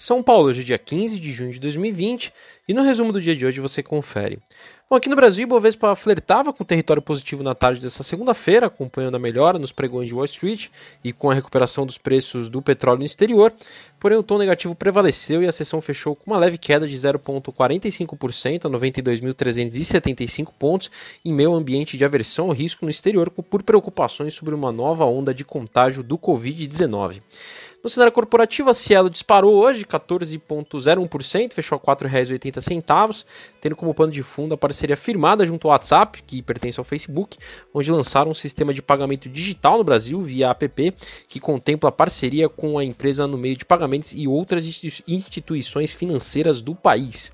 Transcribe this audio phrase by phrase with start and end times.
[0.00, 2.32] São Paulo, hoje é dia 15 de junho de 2020
[2.68, 4.38] e no resumo do dia de hoje você confere.
[4.88, 8.68] Bom, aqui no Brasil, o Bovespa flertava com o território positivo na tarde dessa segunda-feira,
[8.68, 10.68] acompanhando a melhora nos pregões de Wall Street
[11.02, 13.52] e com a recuperação dos preços do petróleo no exterior.
[13.98, 18.66] Porém, o tom negativo prevaleceu e a sessão fechou com uma leve queda de 0,45%
[18.66, 20.90] a 92.375 pontos,
[21.24, 25.34] em meio ambiente de aversão ao risco no exterior, por preocupações sobre uma nova onda
[25.34, 27.20] de contágio do Covid-19.
[27.88, 33.24] No cenário corporativo, a Cielo disparou hoje 14,01%, fechou a R$ 4,80,
[33.62, 37.38] tendo como pano de fundo a parceria firmada junto ao WhatsApp, que pertence ao Facebook,
[37.72, 40.94] onde lançaram um sistema de pagamento digital no Brasil via app,
[41.26, 44.66] que contempla parceria com a empresa no meio de pagamentos e outras
[45.08, 47.32] instituições financeiras do país.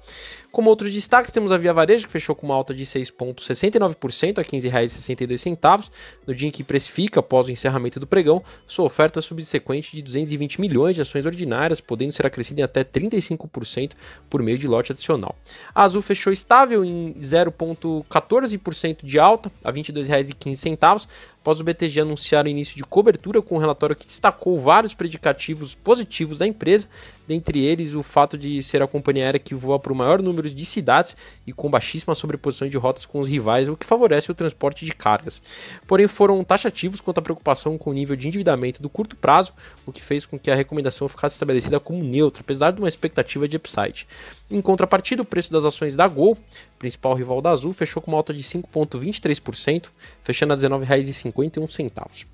[0.55, 4.43] Como outros destaques, temos a Via Varejo, que fechou com uma alta de 6,69% a
[4.43, 5.91] R$ 15,62,
[6.25, 10.61] no dia em que precifica, após o encerramento do pregão, sua oferta subsequente de 220
[10.61, 13.95] milhões de ações ordinárias, podendo ser acrescida em até 35%
[14.31, 15.35] por meio de lote adicional.
[15.75, 21.09] A Azul fechou estável em 0,14% de alta, a R$ 22,15,
[21.41, 25.75] após o BTG anunciar o início de cobertura com um relatório que destacou vários predicativos
[25.75, 26.89] positivos da empresa,
[27.27, 30.49] dentre eles o fato de ser a companhia aérea que voa para o maior número
[30.51, 34.35] de cidades e com baixíssima sobreposição de rotas com os rivais, o que favorece o
[34.35, 35.41] transporte de cargas.
[35.87, 39.53] Porém, foram taxativos quanto à preocupação com o nível de endividamento do curto prazo,
[39.87, 43.49] o que fez com que a recomendação ficasse estabelecida como neutra, apesar de uma expectativa
[43.49, 44.07] de upside.
[44.51, 46.37] Em contrapartida, o preço das ações da Gol,
[46.79, 49.87] principal rival da Azul, fechou com uma alta de 5,23%,
[50.23, 52.27] fechando a R$ 19,51.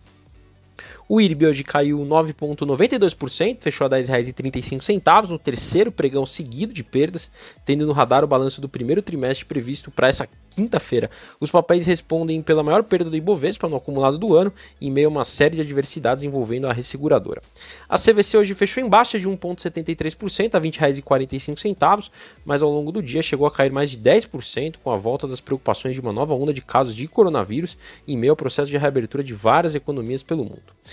[1.12, 7.32] O IRB hoje caiu 9,92%, fechou a R$ 10,35, no terceiro pregão seguido de perdas,
[7.64, 11.10] tendo no radar o balanço do primeiro trimestre previsto para essa quinta-feira.
[11.40, 15.10] Os papéis respondem pela maior perda do Ibovespa no acumulado do ano, em meio a
[15.10, 17.42] uma série de adversidades envolvendo a resseguradora.
[17.88, 22.10] A CVC hoje fechou em baixa de 1,73% a R$ 20,45,
[22.44, 25.40] mas ao longo do dia chegou a cair mais de 10% com a volta das
[25.40, 27.76] preocupações de uma nova onda de casos de coronavírus
[28.06, 30.62] em meio ao processo de reabertura de várias economias pelo mundo.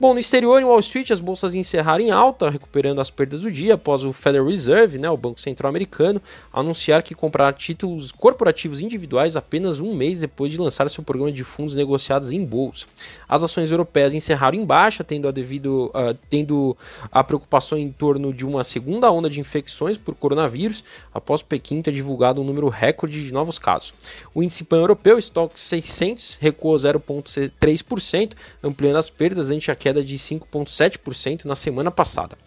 [0.00, 3.52] Bom, no exterior, em Wall Street, as bolsas encerraram em alta, recuperando as perdas do
[3.52, 8.80] dia após o Federal Reserve, né, o Banco Central Americano, anunciar que comprará títulos corporativos
[8.80, 12.86] individuais apenas um mês depois de lançar seu programa de fundos negociados em bolsa.
[13.28, 16.74] As ações europeias encerraram em baixa, tendo a, devido, uh, tendo
[17.12, 20.82] a preocupação em torno de uma segunda onda de infecções por coronavírus,
[21.12, 23.92] após Pequim ter divulgado um número recorde de novos casos.
[24.34, 28.32] O índice pan-europeu, estoque 600, recuou 0,3%,
[28.62, 32.38] ampliando as perdas ante a queda queda de 5,7% na semana passada.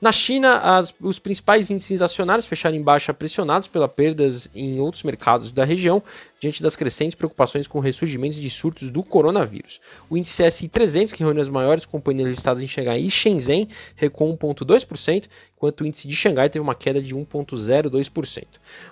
[0.00, 5.02] Na China, as, os principais índices acionários fecharam em baixa pressionados pelas perdas em outros
[5.02, 6.02] mercados da região,
[6.40, 9.80] diante das crescentes preocupações com ressurgimentos de surtos do coronavírus.
[10.08, 14.36] O índice S&P 300, que reúne as maiores companhias listadas em Xangai e Shenzhen, recuou
[14.36, 18.44] 1,2%, enquanto o índice de Xangai teve uma queda de 1,02%.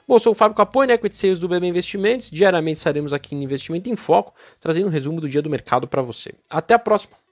[0.08, 2.30] Bom, eu sou o Fábio Capone, Equity Sales do BB Investimentos.
[2.30, 6.00] Diariamente estaremos aqui no Investimento em Foco, trazendo um resumo do dia do mercado para
[6.00, 6.34] você.
[6.48, 7.23] Até a próxima!